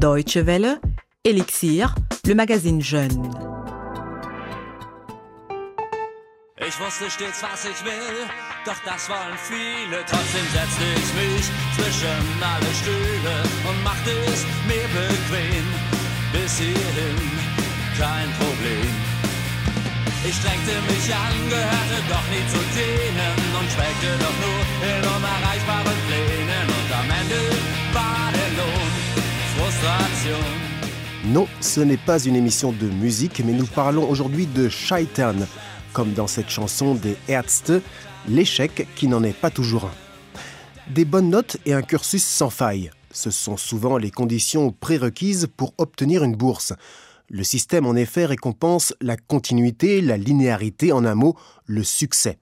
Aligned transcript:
Deutsche 0.00 0.46
Welle, 0.46 0.80
Elixir, 1.24 1.94
le 2.24 2.34
magazine 2.34 2.80
Jeune. 2.80 3.20
Ich 6.56 6.80
wusste 6.80 7.10
stets, 7.10 7.42
was 7.42 7.66
ich 7.66 7.84
will, 7.84 8.24
doch 8.64 8.80
das 8.86 9.10
wollen 9.10 9.36
viele. 9.44 10.00
Trotzdem 10.08 10.46
setzte 10.56 10.86
ich 10.96 11.10
mich 11.20 11.44
zwischen 11.76 12.24
alle 12.40 12.72
Stühle 12.80 13.36
und 13.68 13.84
machte 13.84 14.12
es 14.32 14.46
mir 14.64 14.88
bequem. 14.88 15.66
Bis 16.32 16.56
hierhin 16.56 17.20
kein 17.98 18.32
Problem. 18.40 18.88
Ich 20.24 20.34
strengte 20.34 20.80
mich 20.88 21.12
an, 21.12 21.36
gehörte 21.50 21.98
doch 22.08 22.26
nie 22.32 22.46
zu 22.48 22.60
denen 22.72 23.36
und 23.52 23.68
schwelgte 23.68 24.16
doch 24.16 24.36
nur 24.40 24.59
Non, 31.26 31.46
ce 31.60 31.80
n'est 31.80 31.96
pas 31.96 32.18
une 32.18 32.34
émission 32.34 32.72
de 32.72 32.86
musique, 32.86 33.42
mais 33.44 33.52
nous 33.52 33.66
parlons 33.66 34.08
aujourd'hui 34.08 34.46
de 34.46 34.68
Scheitern, 34.68 35.46
comme 35.92 36.12
dans 36.12 36.26
cette 36.26 36.50
chanson 36.50 36.94
des 36.94 37.16
Ärzte, 37.28 37.72
l'échec 38.28 38.88
qui 38.96 39.06
n'en 39.06 39.22
est 39.22 39.38
pas 39.38 39.50
toujours 39.50 39.84
un. 39.84 40.92
Des 40.92 41.04
bonnes 41.04 41.30
notes 41.30 41.58
et 41.66 41.72
un 41.72 41.82
cursus 41.82 42.24
sans 42.24 42.50
faille, 42.50 42.90
ce 43.12 43.30
sont 43.30 43.56
souvent 43.56 43.96
les 43.96 44.10
conditions 44.10 44.72
prérequises 44.72 45.48
pour 45.56 45.74
obtenir 45.78 46.24
une 46.24 46.36
bourse. 46.36 46.72
Le 47.28 47.44
système 47.44 47.86
en 47.86 47.94
effet 47.94 48.24
récompense 48.24 48.94
la 49.00 49.16
continuité, 49.16 50.00
la 50.00 50.16
linéarité, 50.16 50.92
en 50.92 51.04
un 51.04 51.14
mot, 51.14 51.36
le 51.66 51.84
succès. 51.84 52.38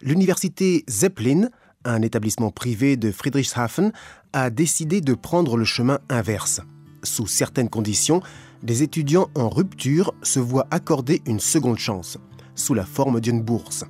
L'université 0.00 0.84
Zeppelin, 0.88 1.48
un 1.84 2.00
établissement 2.02 2.50
privé 2.50 2.96
de 2.96 3.10
Friedrichshafen, 3.10 3.92
a 4.32 4.50
décidé 4.50 5.00
de 5.00 5.14
prendre 5.14 5.56
le 5.56 5.64
chemin 5.64 5.98
inverse. 6.08 6.60
Sous 7.04 7.26
certaines 7.26 7.68
conditions, 7.68 8.22
des 8.62 8.82
étudiants 8.82 9.28
en 9.34 9.48
rupture 9.48 10.14
se 10.22 10.40
voient 10.40 10.66
accorder 10.70 11.22
une 11.26 11.40
seconde 11.40 11.78
chance 11.78 12.18
sous 12.54 12.74
la 12.74 12.84
forme 12.84 13.20
d'une 13.20 13.42
bourse. 13.42 13.84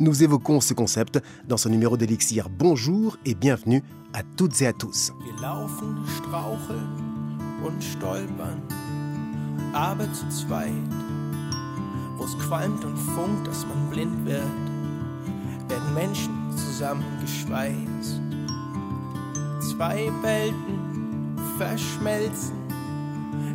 Nous 0.00 0.22
évoquons 0.22 0.60
ce 0.60 0.74
concept 0.74 1.20
dans 1.48 1.56
ce 1.56 1.68
numéro 1.68 1.96
d'Elixir. 1.96 2.48
Bonjour 2.50 3.16
et 3.24 3.34
bienvenue 3.34 3.82
à 4.12 4.22
toutes 4.22 4.60
et 4.62 4.66
à 4.66 4.72
tous. 4.72 5.12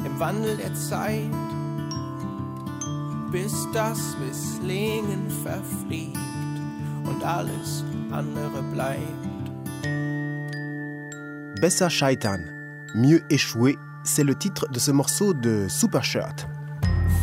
Im 0.05 0.19
Wandel 0.19 0.57
der 0.57 0.73
Zeit 0.73 1.31
bis 3.33 3.67
das 3.73 4.15
Misslingen 4.19 5.27
verfliegt 5.43 6.19
und 7.03 7.23
alles 7.23 7.83
andere 8.11 8.61
bleibt. 8.71 9.01
Bessa 11.59 11.89
Shaitan, 11.89 12.47
Mieux 12.93 13.23
échouer, 13.31 13.75
c'est 14.03 14.23
le 14.23 14.35
titre 14.35 14.67
de 14.71 14.77
ce 14.77 14.91
morceau 14.91 15.33
de 15.33 15.67
Supershirt. 15.67 16.47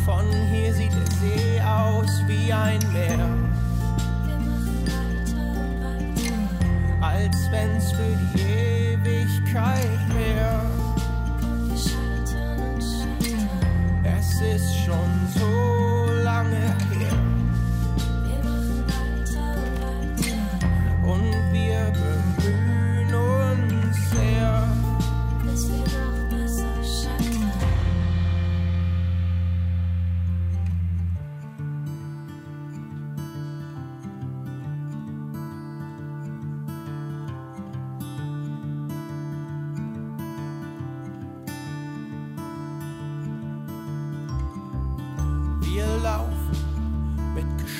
Von 0.03 0.25
hier 0.51 0.73
sieht 0.73 0.91
der 0.91 1.05
See 1.21 1.61
aus 1.61 2.21
wie 2.27 2.51
ein 2.51 2.79
Meer. 2.91 3.29
Als 6.99 7.37
wenn's 7.51 7.91
für 7.93 8.17
die 8.35 8.41
Ewigkeit 8.41 9.99
wäre. 10.13 10.80
Ist 14.41 14.75
schon 14.85 15.27
so 15.35 15.80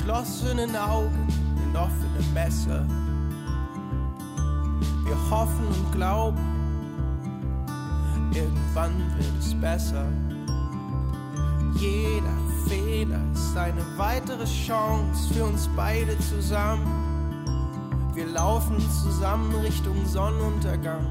geschlossenen 0.01 0.75
Augen 0.75 1.27
in 1.63 1.75
offene 1.75 2.33
Messer. 2.33 2.85
Wir 5.05 5.15
hoffen 5.29 5.67
und 5.67 5.91
glauben, 5.91 6.39
irgendwann 8.33 8.93
wird 9.17 9.37
es 9.39 9.53
besser. 9.53 10.05
Jeder 11.75 12.33
Fehler 12.67 13.19
ist 13.33 13.55
eine 13.55 13.85
weitere 13.97 14.45
Chance 14.45 15.33
für 15.33 15.45
uns 15.45 15.69
beide 15.75 16.17
zusammen. 16.19 16.87
Wir 18.15 18.25
laufen 18.25 18.79
zusammen 19.03 19.53
Richtung 19.55 20.05
Sonnenuntergang, 20.05 21.05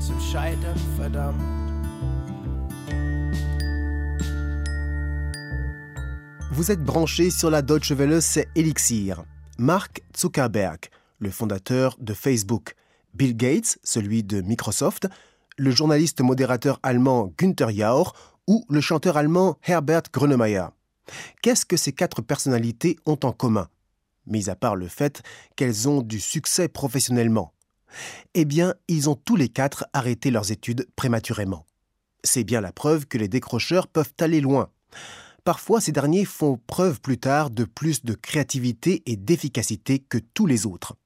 zum 0.00 0.18
Scheitern 0.20 0.78
verdammt. 0.96 1.61
Vous 6.52 6.70
êtes 6.70 6.84
branché 6.84 7.30
sur 7.30 7.48
la 7.48 7.62
Deutsche 7.62 7.92
Welle, 7.92 8.20
c'est 8.20 8.46
Elixir. 8.54 9.24
Mark 9.56 10.02
Zuckerberg, 10.14 10.80
le 11.18 11.30
fondateur 11.30 11.96
de 11.98 12.12
Facebook. 12.12 12.74
Bill 13.14 13.34
Gates, 13.34 13.78
celui 13.82 14.22
de 14.22 14.42
Microsoft. 14.42 15.08
Le 15.56 15.70
journaliste 15.70 16.20
modérateur 16.20 16.78
allemand 16.82 17.32
Günther 17.38 17.70
Jauch 17.70 18.12
ou 18.46 18.66
le 18.68 18.82
chanteur 18.82 19.16
allemand 19.16 19.56
Herbert 19.62 20.02
Grönemeyer. 20.12 20.66
Qu'est-ce 21.40 21.64
que 21.64 21.78
ces 21.78 21.94
quatre 21.94 22.20
personnalités 22.20 22.98
ont 23.06 23.18
en 23.22 23.32
commun? 23.32 23.70
Mis 24.26 24.50
à 24.50 24.54
part 24.54 24.76
le 24.76 24.88
fait 24.88 25.22
qu'elles 25.56 25.88
ont 25.88 26.02
du 26.02 26.20
succès 26.20 26.68
professionnellement. 26.68 27.54
Eh 28.34 28.44
bien, 28.44 28.74
ils 28.88 29.08
ont 29.08 29.16
tous 29.16 29.36
les 29.36 29.48
quatre 29.48 29.86
arrêté 29.94 30.30
leurs 30.30 30.52
études 30.52 30.86
prématurément. 30.96 31.64
C'est 32.24 32.44
bien 32.44 32.60
la 32.60 32.72
preuve 32.72 33.06
que 33.06 33.16
les 33.16 33.28
décrocheurs 33.28 33.86
peuvent 33.86 34.12
aller 34.20 34.42
loin. 34.42 34.68
Parfois, 35.44 35.80
ces 35.80 35.92
derniers 35.92 36.24
font 36.24 36.60
preuve 36.66 37.00
plus 37.00 37.18
tard 37.18 37.50
de 37.50 37.64
plus 37.64 38.04
de 38.04 38.14
créativité 38.14 39.02
et 39.06 39.16
d'efficacité 39.16 39.98
que 39.98 40.18
tous 40.18 40.46
les 40.46 40.66
autres. 40.66 40.96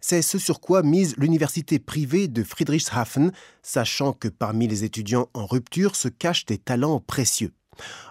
C'est 0.00 0.20
ce 0.20 0.36
sur 0.38 0.60
quoi 0.60 0.82
mise 0.82 1.14
l'université 1.16 1.78
privée 1.78 2.28
de 2.28 2.42
Friedrichshafen, 2.42 3.32
sachant 3.62 4.12
que 4.12 4.28
parmi 4.28 4.66
les 4.66 4.84
étudiants 4.84 5.28
en 5.32 5.46
rupture 5.46 5.96
se 5.96 6.08
cachent 6.08 6.44
des 6.44 6.58
talents 6.58 7.00
précieux. 7.00 7.52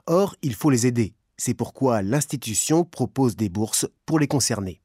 Or, 0.08 0.36
il 0.42 0.56
faut 0.56 0.70
les 0.70 0.88
aider. 0.88 1.14
C'est 1.38 1.54
pourquoi 1.54 2.02
l'institution 2.02 2.84
propose 2.84 3.36
des 3.36 3.50
bourses 3.50 3.88
pour 4.06 4.20
les 4.20 4.28
concerner. 4.28 4.82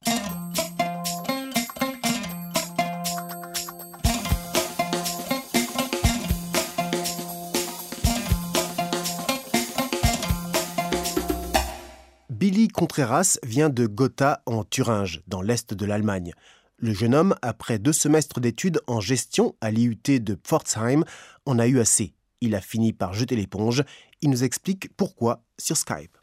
Contreras 12.96 13.38
vient 13.42 13.68
de 13.68 13.86
Gotha 13.86 14.40
en 14.46 14.64
Thuringe, 14.64 15.20
dans 15.26 15.42
l'est 15.42 15.74
de 15.74 15.84
l'Allemagne. 15.84 16.32
Le 16.78 16.94
jeune 16.94 17.14
homme, 17.14 17.34
après 17.42 17.78
deux 17.78 17.92
semestres 17.92 18.40
d'études 18.40 18.80
en 18.86 19.00
gestion 19.00 19.54
à 19.60 19.70
l'IUT 19.70 19.98
de 20.06 20.34
Pforzheim, 20.34 21.04
en 21.44 21.58
a 21.58 21.66
eu 21.66 21.78
assez. 21.78 22.14
Il 22.40 22.54
a 22.54 22.62
fini 22.62 22.94
par 22.94 23.12
jeter 23.12 23.36
l'éponge. 23.36 23.84
Il 24.22 24.30
nous 24.30 24.44
explique 24.44 24.88
pourquoi 24.96 25.42
sur 25.58 25.76
Skype. 25.76 26.16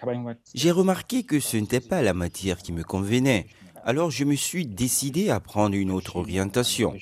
J'ai 0.56 0.72
remarqué 0.72 1.22
que 1.22 1.40
ce 1.40 1.58
n'était 1.58 1.80
pas 1.80 2.02
la 2.02 2.16
matière 2.16 2.58
qui 2.58 2.74
me 2.74 2.84
convenait. 2.84 3.46
Alors 3.84 4.10
je 4.10 4.24
me 4.24 4.34
suis 4.34 4.66
décidé 4.66 5.30
à 5.30 5.40
prendre 5.40 5.76
une 5.76 5.92
autre 5.92 6.16
orientation. 6.16 6.96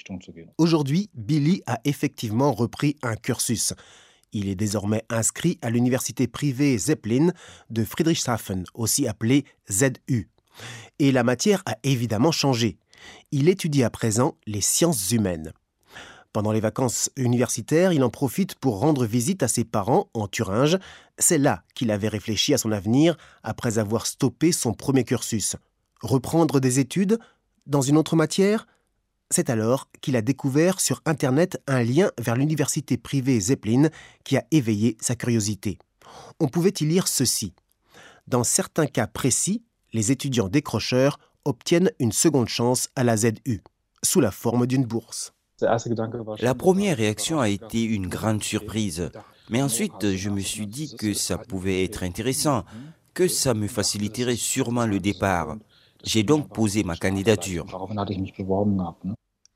Aujourd'hui, 0.57 1.09
Billy 1.13 1.63
a 1.65 1.79
effectivement 1.85 2.51
repris 2.51 2.97
un 3.03 3.15
cursus. 3.15 3.74
Il 4.33 4.47
est 4.47 4.55
désormais 4.55 5.03
inscrit 5.09 5.57
à 5.61 5.69
l'université 5.69 6.27
privée 6.27 6.77
Zeppelin 6.77 7.31
de 7.69 7.83
Friedrichshafen, 7.83 8.63
aussi 8.73 9.07
appelée 9.07 9.45
ZU. 9.69 10.29
Et 10.99 11.11
la 11.11 11.23
matière 11.23 11.63
a 11.65 11.77
évidemment 11.83 12.31
changé. 12.31 12.77
Il 13.31 13.49
étudie 13.49 13.83
à 13.83 13.89
présent 13.89 14.37
les 14.45 14.61
sciences 14.61 15.11
humaines. 15.11 15.53
Pendant 16.33 16.53
les 16.53 16.61
vacances 16.61 17.09
universitaires, 17.17 17.91
il 17.91 18.03
en 18.03 18.09
profite 18.09 18.55
pour 18.55 18.79
rendre 18.79 19.05
visite 19.05 19.43
à 19.43 19.49
ses 19.49 19.65
parents 19.65 20.09
en 20.13 20.29
Thuringe. 20.29 20.77
C'est 21.17 21.37
là 21.37 21.63
qu'il 21.75 21.91
avait 21.91 22.07
réfléchi 22.07 22.53
à 22.53 22.57
son 22.57 22.71
avenir 22.71 23.17
après 23.43 23.79
avoir 23.79 24.05
stoppé 24.05 24.53
son 24.53 24.73
premier 24.73 25.03
cursus. 25.03 25.57
Reprendre 26.01 26.61
des 26.61 26.79
études 26.79 27.19
dans 27.67 27.81
une 27.81 27.97
autre 27.97 28.15
matière? 28.15 28.65
C'est 29.31 29.49
alors 29.49 29.89
qu'il 30.01 30.17
a 30.17 30.21
découvert 30.21 30.81
sur 30.81 31.01
Internet 31.05 31.61
un 31.65 31.81
lien 31.83 32.11
vers 32.19 32.35
l'université 32.35 32.97
privée 32.97 33.39
Zeppelin 33.39 33.87
qui 34.25 34.35
a 34.35 34.43
éveillé 34.51 34.97
sa 34.99 35.15
curiosité. 35.15 35.79
On 36.41 36.49
pouvait 36.49 36.73
y 36.81 36.85
lire 36.85 37.07
ceci. 37.07 37.53
Dans 38.27 38.43
certains 38.43 38.87
cas 38.87 39.07
précis, 39.07 39.63
les 39.93 40.11
étudiants 40.11 40.49
décrocheurs 40.49 41.17
obtiennent 41.45 41.91
une 41.99 42.11
seconde 42.11 42.49
chance 42.49 42.89
à 42.97 43.05
la 43.05 43.15
ZU, 43.15 43.61
sous 44.03 44.19
la 44.19 44.31
forme 44.31 44.67
d'une 44.67 44.85
bourse. 44.85 45.33
La 46.39 46.55
première 46.55 46.97
réaction 46.97 47.39
a 47.39 47.47
été 47.47 47.83
une 47.83 48.07
grande 48.07 48.43
surprise, 48.43 49.11
mais 49.49 49.61
ensuite 49.61 50.15
je 50.15 50.29
me 50.29 50.41
suis 50.41 50.67
dit 50.67 50.93
que 50.97 51.13
ça 51.13 51.37
pouvait 51.37 51.85
être 51.85 52.03
intéressant, 52.03 52.65
que 53.13 53.29
ça 53.29 53.53
me 53.53 53.67
faciliterait 53.67 54.35
sûrement 54.35 54.85
le 54.85 54.99
départ. 54.99 55.55
J'ai 56.03 56.24
donc 56.24 56.53
posé 56.53 56.83
ma 56.83 56.95
candidature. 56.95 57.65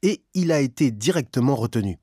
Et 0.04 0.24
il 0.34 0.52
a 0.52 0.60
été 0.60 0.92
directement 0.92 1.56
retenu. 1.56 2.00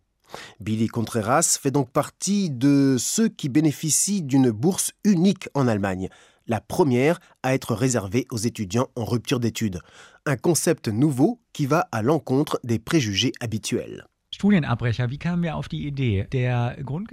Billy 0.61 0.89
Contreras 0.89 1.59
fait 1.61 1.71
donc 1.71 1.91
partie 1.91 2.50
de 2.50 2.97
ceux 2.99 3.29
qui 3.29 3.49
bénéficient 3.49 4.23
d'une 4.23 4.50
bourse 4.50 4.93
unique 5.05 5.49
en 5.55 5.69
Allemagne, 5.69 6.09
la 6.47 6.61
première 6.61 7.21
à 7.43 7.55
être 7.55 7.75
réservée 7.75 8.27
aux 8.31 8.39
étudiants 8.39 8.89
en 8.97 9.05
rupture 9.05 9.41
d'études. 9.41 9.81
Un 10.27 10.37
concept 10.37 10.89
nouveau 10.89 11.41
qui 11.53 11.67
va 11.67 11.89
à 11.93 12.03
l'encontre 12.03 12.59
des 12.65 12.79
préjugés 12.79 13.33
habituels. 13.41 14.06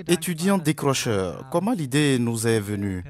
Étudiants 0.08 0.58
décrocheurs, 0.58 1.46
comment 1.52 1.74
l'idée 1.74 2.18
nous 2.18 2.48
est 2.48 2.60
venue? 2.60 3.04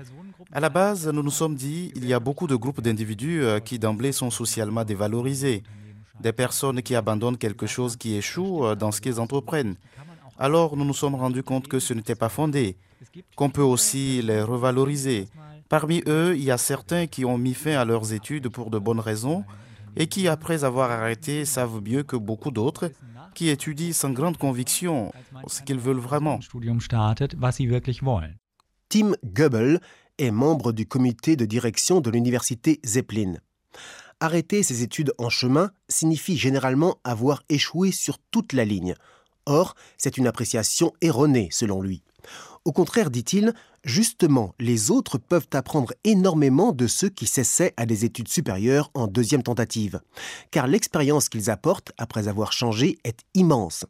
À 0.52 0.60
la 0.60 0.68
base, 0.68 1.08
nous 1.08 1.24
nous 1.24 1.32
sommes 1.32 1.56
dit, 1.56 1.94
il 1.96 2.06
y 2.06 2.14
a 2.14 2.20
beaucoup 2.20 2.46
de 2.46 2.58
groupes 2.58 2.82
d'individus 2.82 3.42
euh, 3.44 3.62
qui 3.62 3.80
d'emblée 3.80 4.12
sont 4.12 4.30
socialement 4.30 4.84
dévalorisés, 4.84 5.64
des 6.20 6.34
personnes 6.34 6.82
qui 6.82 6.96
abandonnent 6.96 7.38
quelque 7.38 7.66
chose 7.66 7.96
qui 7.96 8.16
échoue 8.16 8.66
euh, 8.66 8.76
dans 8.76 8.92
ce 8.92 9.00
qu'ils 9.00 9.22
entreprennent. 9.22 9.76
Alors 10.38 10.76
nous 10.76 10.84
nous 10.84 10.94
sommes 10.94 11.16
rendus 11.16 11.44
compte 11.44 11.70
que 11.70 11.80
ce 11.80 11.94
n'était 11.94 12.16
pas 12.16 12.28
fondé, 12.28 12.76
qu'on 13.38 13.50
peut 13.50 13.62
aussi 13.62 14.22
les 14.22 14.42
revaloriser. 14.42 15.30
Parmi 15.70 16.04
eux, 16.08 16.36
il 16.36 16.44
y 16.44 16.52
a 16.52 16.58
certains 16.58 17.08
qui 17.08 17.24
ont 17.24 17.38
mis 17.38 17.54
fin 17.54 17.78
à 17.78 17.86
leurs 17.86 18.12
études 18.12 18.50
pour 18.50 18.70
de 18.70 18.80
bonnes 18.80 19.00
raisons 19.00 19.46
et 19.96 20.08
qui, 20.08 20.28
après 20.28 20.66
avoir 20.66 20.92
arrêté, 20.92 21.46
savent 21.46 21.82
mieux 21.82 22.04
que 22.04 22.18
beaucoup 22.18 22.52
d'autres 22.52 22.92
qui 23.36 23.50
étudient 23.50 23.94
sans 23.94 24.12
grande 24.12 24.38
conviction 24.38 25.12
ce 25.48 25.62
qu'ils 25.62 25.80
veulent 25.80 26.00
vraiment. 26.00 26.40
Tim 28.90 29.14
Goebbels 29.24 29.80
est 30.18 30.32
membre 30.32 30.72
du 30.72 30.86
comité 30.86 31.36
de 31.36 31.46
direction 31.46 32.02
de 32.02 32.10
l'université 32.10 32.80
Zeppelin. 32.86 33.36
Arrêter 34.20 34.64
ses 34.64 34.84
études 34.84 35.14
en 35.18 35.30
chemin 35.30 35.72
signifie 35.88 36.38
généralement 36.38 36.98
avoir 37.04 37.44
échoué 37.50 37.92
sur 37.92 38.18
toute 38.32 38.54
la 38.54 38.66
ligne. 38.66 38.96
Or, 39.46 39.76
c'est 39.98 40.18
une 40.18 40.28
appréciation 40.28 40.92
erronée 41.02 41.50
selon 41.52 41.82
lui. 41.82 42.04
Au 42.66 42.74
contraire, 42.74 43.10
dit-il, 43.10 43.54
justement, 43.84 44.54
les 44.60 44.92
autres 44.92 45.18
peuvent 45.18 45.48
apprendre 45.54 45.94
énormément 46.04 46.72
de 46.72 46.88
ceux 46.88 47.10
qui 47.10 47.28
s'essaient 47.28 47.74
à 47.78 47.86
des 47.86 48.06
études 48.06 48.28
supérieures 48.28 48.92
en 48.94 49.08
deuxième 49.08 49.44
tentative, 49.44 50.02
car 50.52 50.68
l'expérience 50.68 51.30
qu'ils 51.30 51.50
apportent 51.50 51.92
après 51.98 52.28
avoir 52.28 52.52
changé 52.52 53.00
est 53.04 53.22
immense. 53.34 53.86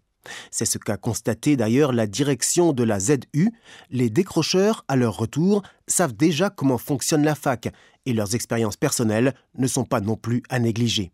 C'est 0.51 0.65
ce 0.65 0.77
qu'a 0.77 0.97
constaté 0.97 1.55
d'ailleurs 1.55 1.93
la 1.93 2.07
direction 2.07 2.73
de 2.73 2.83
la 2.83 2.99
ZU. 2.99 3.51
Les 3.89 4.09
décrocheurs, 4.09 4.83
à 4.87 4.95
leur 4.95 5.17
retour, 5.17 5.63
savent 5.87 6.13
déjà 6.13 6.49
comment 6.49 6.77
fonctionne 6.77 7.23
la 7.23 7.35
fac 7.35 7.69
et 8.05 8.13
leurs 8.13 8.35
expériences 8.35 8.77
personnelles 8.77 9.33
ne 9.57 9.67
sont 9.67 9.85
pas 9.85 10.01
non 10.01 10.15
plus 10.15 10.43
à 10.49 10.59
négliger. 10.59 11.11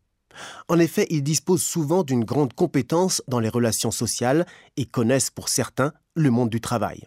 En 0.67 0.79
effet, 0.79 1.07
ils 1.09 1.23
disposent 1.23 1.63
souvent 1.63 2.03
d'une 2.03 2.25
grande 2.25 2.53
compétence 2.53 3.21
dans 3.27 3.39
les 3.39 3.49
relations 3.49 3.91
sociales 3.91 4.45
et 4.75 4.85
connaissent 4.85 5.29
pour 5.29 5.49
certains 5.49 5.93
le 6.15 6.29
monde 6.29 6.49
du 6.49 6.59
travail. 6.59 7.03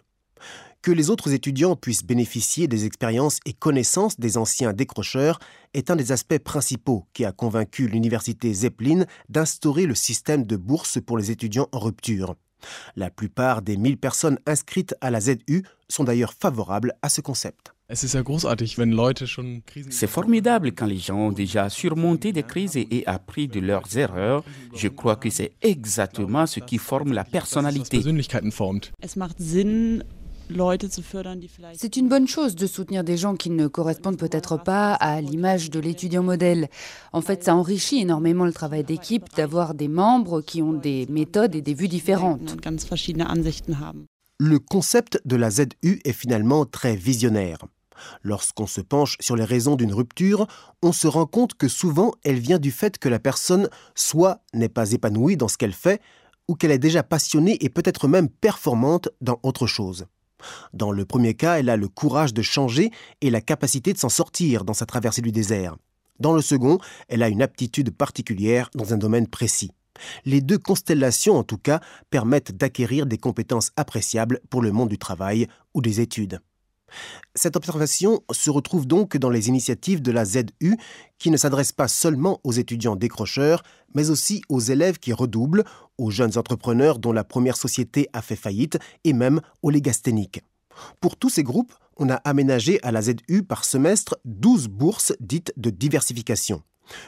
Que 0.89 0.95
les 0.95 1.11
autres 1.11 1.33
étudiants 1.33 1.75
puissent 1.75 2.03
bénéficier 2.03 2.67
des 2.67 2.85
expériences 2.85 3.41
et 3.45 3.53
connaissances 3.53 4.19
des 4.19 4.37
anciens 4.37 4.73
décrocheurs 4.73 5.37
est 5.75 5.91
un 5.91 5.95
des 5.95 6.11
aspects 6.11 6.39
principaux 6.39 7.05
qui 7.13 7.25
a 7.25 7.31
convaincu 7.31 7.87
l'université 7.87 8.51
Zeppelin 8.51 9.05
d'instaurer 9.29 9.85
le 9.85 9.93
système 9.93 10.45
de 10.45 10.55
bourse 10.55 10.99
pour 10.99 11.19
les 11.19 11.29
étudiants 11.29 11.67
en 11.73 11.77
rupture. 11.77 12.33
La 12.95 13.11
plupart 13.11 13.61
des 13.61 13.77
1000 13.77 13.97
personnes 13.97 14.39
inscrites 14.47 14.95
à 14.99 15.11
la 15.11 15.21
ZU 15.21 15.63
sont 15.89 16.05
d'ailleurs 16.05 16.33
favorables 16.33 16.95
à 17.03 17.09
ce 17.09 17.21
concept. 17.21 17.71
C'est 19.89 20.07
formidable 20.07 20.71
quand 20.71 20.85
les 20.85 20.97
gens 20.97 21.17
ont 21.17 21.31
déjà 21.31 21.69
surmonté 21.69 22.31
des 22.31 22.43
crises 22.43 22.77
et 22.77 23.03
appris 23.07 23.47
de 23.47 23.59
leurs 23.59 23.97
erreurs. 23.97 24.43
Je 24.75 24.87
crois 24.87 25.15
que 25.15 25.29
c'est 25.29 25.53
exactement 25.61 26.45
ce 26.45 26.59
qui 26.59 26.77
forme 26.77 27.13
la 27.13 27.23
personnalité. 27.23 27.99
C'est 31.73 31.97
une 31.97 32.09
bonne 32.09 32.27
chose 32.27 32.55
de 32.55 32.67
soutenir 32.67 33.03
des 33.03 33.17
gens 33.17 33.35
qui 33.35 33.49
ne 33.49 33.67
correspondent 33.67 34.17
peut-être 34.17 34.57
pas 34.57 34.93
à 34.93 35.21
l'image 35.21 35.69
de 35.69 35.79
l'étudiant 35.79 36.23
modèle. 36.23 36.69
En 37.13 37.21
fait, 37.21 37.43
ça 37.43 37.55
enrichit 37.55 38.01
énormément 38.01 38.45
le 38.45 38.53
travail 38.53 38.83
d'équipe 38.83 39.25
d'avoir 39.35 39.73
des 39.73 39.87
membres 39.87 40.41
qui 40.41 40.61
ont 40.61 40.73
des 40.73 41.05
méthodes 41.09 41.55
et 41.55 41.61
des 41.61 41.73
vues 41.73 41.87
différentes. 41.87 42.57
Le 44.39 44.59
concept 44.59 45.21
de 45.25 45.35
la 45.35 45.51
ZU 45.51 46.01
est 46.03 46.13
finalement 46.13 46.65
très 46.65 46.95
visionnaire. 46.95 47.59
Lorsqu'on 48.23 48.67
se 48.67 48.81
penche 48.81 49.17
sur 49.19 49.35
les 49.35 49.43
raisons 49.43 49.75
d'une 49.75 49.93
rupture, 49.93 50.47
on 50.81 50.93
se 50.93 51.07
rend 51.07 51.25
compte 51.25 51.55
que 51.55 51.67
souvent 51.67 52.13
elle 52.23 52.39
vient 52.39 52.59
du 52.59 52.71
fait 52.71 52.97
que 52.97 53.09
la 53.09 53.19
personne 53.19 53.69
soit 53.95 54.41
n'est 54.53 54.69
pas 54.69 54.93
épanouie 54.93 55.37
dans 55.37 55.49
ce 55.49 55.57
qu'elle 55.57 55.73
fait, 55.73 56.01
ou 56.47 56.55
qu'elle 56.55 56.71
est 56.71 56.79
déjà 56.79 57.03
passionnée 57.03 57.63
et 57.63 57.69
peut-être 57.69 58.07
même 58.07 58.29
performante 58.29 59.09
dans 59.21 59.39
autre 59.43 59.67
chose. 59.67 60.05
Dans 60.73 60.91
le 60.91 61.05
premier 61.05 61.33
cas, 61.33 61.59
elle 61.59 61.69
a 61.69 61.77
le 61.77 61.87
courage 61.87 62.33
de 62.33 62.41
changer 62.41 62.91
et 63.21 63.29
la 63.29 63.41
capacité 63.41 63.93
de 63.93 63.97
s'en 63.97 64.09
sortir 64.09 64.65
dans 64.65 64.73
sa 64.73 64.85
traversée 64.85 65.21
du 65.21 65.31
désert. 65.31 65.75
Dans 66.19 66.33
le 66.33 66.41
second, 66.41 66.79
elle 67.07 67.23
a 67.23 67.29
une 67.29 67.41
aptitude 67.41 67.91
particulière 67.91 68.69
dans 68.75 68.93
un 68.93 68.97
domaine 68.97 69.27
précis. 69.27 69.71
Les 70.25 70.41
deux 70.41 70.57
constellations, 70.57 71.37
en 71.37 71.43
tout 71.43 71.57
cas, 71.57 71.81
permettent 72.09 72.55
d'acquérir 72.55 73.05
des 73.05 73.17
compétences 73.17 73.71
appréciables 73.75 74.39
pour 74.49 74.61
le 74.61 74.71
monde 74.71 74.89
du 74.89 74.97
travail 74.97 75.47
ou 75.73 75.81
des 75.81 76.01
études. 76.01 76.39
Cette 77.35 77.55
observation 77.55 78.21
se 78.31 78.49
retrouve 78.49 78.87
donc 78.87 79.17
dans 79.17 79.29
les 79.29 79.47
initiatives 79.47 80.01
de 80.01 80.11
la 80.11 80.25
ZU 80.25 80.77
qui 81.17 81.31
ne 81.31 81.37
s'adressent 81.37 81.73
pas 81.73 81.87
seulement 81.87 82.39
aux 82.43 82.51
étudiants 82.51 82.95
décrocheurs, 82.95 83.63
mais 83.93 84.09
aussi 84.09 84.41
aux 84.49 84.59
élèves 84.59 84.99
qui 84.99 85.13
redoublent, 85.13 85.63
aux 85.97 86.11
jeunes 86.11 86.37
entrepreneurs 86.37 86.99
dont 86.99 87.13
la 87.13 87.23
première 87.23 87.57
société 87.57 88.07
a 88.13 88.21
fait 88.21 88.35
faillite 88.35 88.77
et 89.03 89.13
même 89.13 89.41
aux 89.61 89.69
légasténiques. 89.69 90.41
Pour 91.01 91.17
tous 91.17 91.29
ces 91.29 91.43
groupes, 91.43 91.73
on 91.97 92.09
a 92.09 92.15
aménagé 92.15 92.81
à 92.83 92.91
la 92.91 93.01
ZU 93.01 93.43
par 93.47 93.65
semestre 93.65 94.17
12 94.25 94.67
bourses 94.67 95.13
dites 95.19 95.53
de 95.57 95.69
diversification. 95.69 96.63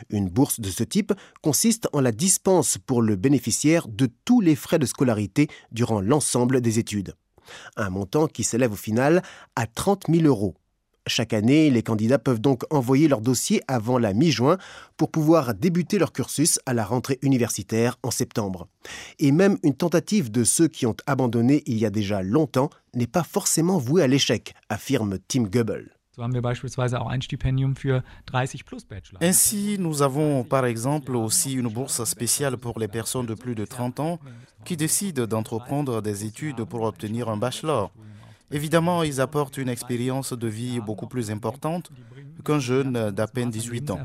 Une 0.09 0.29
bourse 0.29 0.59
de 0.59 0.69
ce 0.69 0.83
type 0.83 1.13
consiste 1.41 1.87
en 1.93 2.01
la 2.01 2.11
dispense 2.11 2.77
pour 2.77 3.01
le 3.01 3.15
bénéficiaire 3.15 3.87
de 3.87 4.09
tous 4.25 4.41
les 4.41 4.55
frais 4.55 4.79
de 4.79 4.85
scolarité 4.85 5.47
durant 5.71 6.01
l'ensemble 6.01 6.61
des 6.61 6.77
études 6.77 7.15
un 7.77 7.89
montant 7.89 8.27
qui 8.27 8.43
s'élève 8.43 8.73
au 8.73 8.77
final 8.77 9.21
à 9.55 9.67
30 9.67 10.05
000 10.09 10.25
euros. 10.25 10.55
Chaque 11.07 11.33
année, 11.33 11.71
les 11.71 11.81
candidats 11.81 12.19
peuvent 12.19 12.39
donc 12.39 12.63
envoyer 12.69 13.07
leur 13.07 13.21
dossier 13.21 13.61
avant 13.67 13.97
la 13.97 14.13
mi-juin 14.13 14.57
pour 14.97 15.09
pouvoir 15.09 15.55
débuter 15.55 15.97
leur 15.97 16.13
cursus 16.13 16.59
à 16.67 16.73
la 16.73 16.85
rentrée 16.85 17.17
universitaire 17.23 17.97
en 18.03 18.11
septembre. 18.11 18.67
Et 19.17 19.31
même 19.31 19.57
une 19.63 19.75
tentative 19.75 20.29
de 20.29 20.43
ceux 20.43 20.67
qui 20.67 20.85
ont 20.85 20.95
abandonné 21.07 21.63
il 21.65 21.77
y 21.77 21.85
a 21.85 21.89
déjà 21.89 22.21
longtemps 22.21 22.69
n'est 22.93 23.07
pas 23.07 23.23
forcément 23.23 23.79
vouée 23.79 24.03
à 24.03 24.07
l'échec, 24.07 24.53
affirme 24.69 25.17
Tim 25.27 25.45
Ainsi, 29.21 29.77
nous 29.79 30.01
avons 30.01 30.43
par 30.43 30.65
exemple 30.65 31.15
aussi 31.15 31.53
une 31.53 31.69
bourse 31.69 32.03
spéciale 32.03 32.57
pour 32.57 32.79
les 32.79 32.89
personnes 32.89 33.25
de 33.25 33.33
plus 33.33 33.55
de 33.55 33.65
30 33.65 33.99
ans 34.01 34.19
qui 34.65 34.75
décident 34.75 35.25
d'entreprendre 35.25 36.01
des 36.01 36.25
études 36.25 36.65
pour 36.65 36.81
obtenir 36.81 37.29
un 37.29 37.37
bachelor. 37.37 37.91
Évidemment, 38.51 39.03
ils 39.03 39.21
apportent 39.21 39.57
une 39.57 39.69
expérience 39.69 40.33
de 40.33 40.47
vie 40.47 40.81
beaucoup 40.81 41.07
plus 41.07 41.31
importante 41.31 41.89
qu'un 42.43 42.59
jeune 42.59 43.11
d'à 43.11 43.27
peine 43.27 43.49
18 43.49 43.91
ans. 43.91 43.99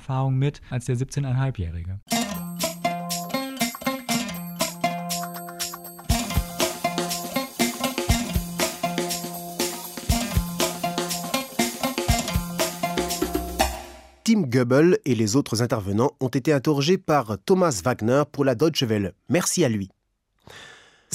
Goebbels 14.56 14.98
et 15.04 15.14
les 15.14 15.36
autres 15.36 15.60
intervenants 15.60 16.12
ont 16.18 16.28
été 16.28 16.50
interrogés 16.50 16.96
par 16.96 17.36
Thomas 17.44 17.78
Wagner 17.84 18.22
pour 18.32 18.42
la 18.42 18.54
Deutsche 18.54 18.84
Welle. 18.84 19.12
Merci 19.28 19.66
à 19.66 19.68
lui. 19.68 19.90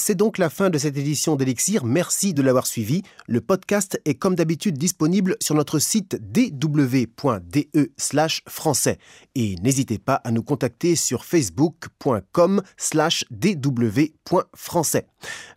C'est 0.03 0.15
donc 0.15 0.39
la 0.39 0.49
fin 0.49 0.71
de 0.71 0.79
cette 0.79 0.97
édition 0.97 1.35
d'Elixir. 1.35 1.85
Merci 1.85 2.33
de 2.33 2.41
l'avoir 2.41 2.65
suivi. 2.65 3.03
Le 3.27 3.39
podcast 3.39 4.01
est 4.05 4.15
comme 4.15 4.33
d'habitude 4.33 4.75
disponible 4.75 5.35
sur 5.39 5.53
notre 5.53 5.77
site 5.77 6.17
dw.de 6.19 7.91
français. 8.47 8.97
Et 9.35 9.57
n'hésitez 9.61 9.99
pas 9.99 10.15
à 10.15 10.31
nous 10.31 10.41
contacter 10.41 10.95
sur 10.95 11.23
facebook.com 11.23 12.63
slash 12.77 13.25
dw.français. 13.29 15.05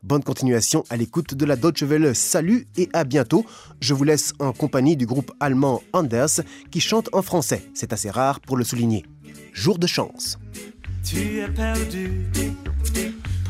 Bonne 0.02 0.22
continuation 0.22 0.84
à 0.90 0.98
l'écoute 0.98 1.34
de 1.34 1.46
la 1.46 1.56
Deutsche 1.56 1.84
Welle. 1.84 2.14
Salut 2.14 2.66
et 2.76 2.90
à 2.92 3.04
bientôt. 3.04 3.46
Je 3.80 3.94
vous 3.94 4.04
laisse 4.04 4.34
en 4.40 4.52
compagnie 4.52 4.98
du 4.98 5.06
groupe 5.06 5.32
allemand 5.40 5.82
Anders 5.94 6.42
qui 6.70 6.82
chante 6.82 7.08
en 7.14 7.22
français. 7.22 7.64
C'est 7.72 7.94
assez 7.94 8.10
rare 8.10 8.40
pour 8.40 8.58
le 8.58 8.64
souligner. 8.64 9.06
Jour 9.54 9.78
de 9.78 9.86
chance. 9.86 10.38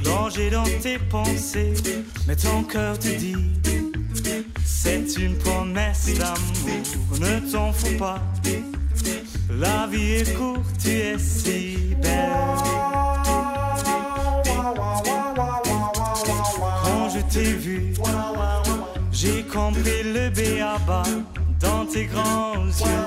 Plongé 0.04 0.50
dans 0.50 0.68
tes 0.82 0.98
pensées, 0.98 1.74
mais 2.28 2.36
ton 2.36 2.62
cœur 2.62 2.98
te 2.98 3.08
dit 3.08 3.36
c'est 4.64 5.16
une 5.18 5.36
promesse 5.38 6.10
d'amour, 6.18 7.18
ne 7.20 7.50
t'en 7.50 7.72
fous 7.72 7.96
pas. 7.98 8.20
La 9.50 9.86
vie 9.86 10.16
est 10.16 10.34
courte, 10.36 10.60
tu 10.82 10.90
es 10.90 11.18
si 11.18 11.96
belle. 12.02 12.30
Quand 16.84 17.08
je 17.14 17.20
t'ai 17.32 17.52
vu, 17.54 17.94
j'ai 19.10 19.42
compris 19.44 20.02
le 20.04 20.28
béaba 20.28 21.02
dans 21.60 21.86
tes 21.86 22.06
grands 22.06 22.66
yeux. 22.66 23.04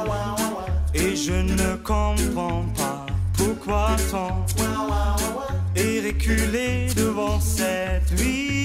Et 0.96 1.16
je 1.16 1.34
ne 1.34 1.75
comprends 1.75 2.66
pas 2.75 3.06
pourquoi 3.38 3.96
tant 4.10 4.46
et 5.78 6.02
reculer 6.08 6.88
devant 6.96 7.40
cette 7.40 8.12
vie. 8.14 8.58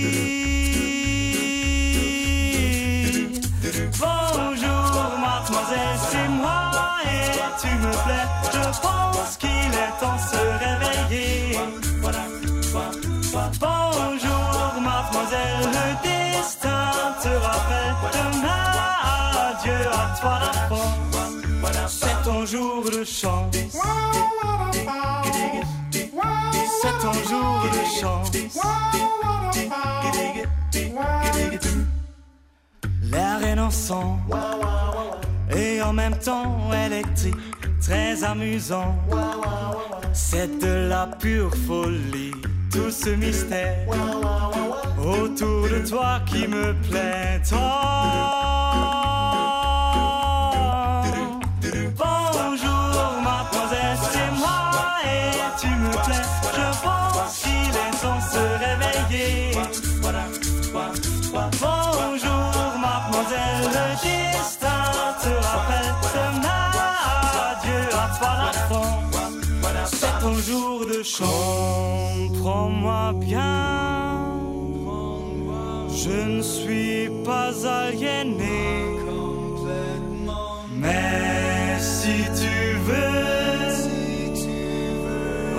Bonjour, 3.98 4.84
mademoiselle, 5.26 5.98
c'est 6.10 6.28
moi 6.28 6.70
et 7.04 7.30
tu 7.60 7.72
me 7.84 7.92
plais. 8.04 8.28
Je 8.52 8.64
pense 8.80 9.36
qu'il 9.36 9.72
est 9.84 9.94
temps 10.00 10.16
de 10.16 10.24
se 10.32 10.42
réveiller. 10.64 11.58
Bonjour, 13.60 14.80
mademoiselle, 14.88 15.64
le 15.78 15.86
destin 16.02 16.90
te 17.22 17.28
rappelle 17.28 17.96
demain. 18.18 18.66
Adieu 19.50 19.82
à 19.92 19.94
toi, 20.20 20.34
la. 20.40 20.52
C'est 21.88 22.22
ton 22.24 22.46
jour 22.46 22.84
de 22.90 23.04
chance 23.04 23.54
de. 27.32 28.42
L'air 33.10 33.42
est 33.42 33.52
innocent 33.52 34.18
et 35.54 35.82
en 35.82 35.92
même 35.92 36.16
temps 36.18 36.72
électrique, 36.86 37.34
très 37.80 38.24
amusant. 38.24 38.94
C'est 40.12 40.58
de 40.58 40.88
la 40.88 41.06
pure 41.06 41.54
folie, 41.66 42.32
tout 42.70 42.90
ce 42.90 43.10
mystère 43.10 43.86
autour 44.98 45.68
de 45.68 45.88
toi 45.88 46.20
qui 46.26 46.46
me 46.46 46.74
plaît. 46.88 47.40
Bonjour 61.60 62.54
mademoiselle, 62.80 63.66
le 63.76 63.86
destin 64.02 64.84
te 65.22 65.32
rappelle 65.46 65.92
demain. 66.14 66.66
Adieu 67.50 67.84
à 67.92 67.96
toi 68.18 68.32
la 68.38 68.52
France, 68.66 69.16
c'est 69.86 70.16
ton 70.20 70.34
jour 70.34 70.86
de 70.86 71.00
chance. 71.02 72.30
Prends-moi 72.40 73.12
bien, 73.14 74.30
je 75.88 76.16
ne 76.28 76.42
suis 76.42 77.10
pas 77.24 77.52
aliéné. 77.66 78.60
Mais 80.74 81.78
si 81.78 82.24
tu 82.40 82.56
veux, 82.86 83.76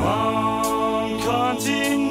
on 0.01 1.17
continue. 1.19 2.02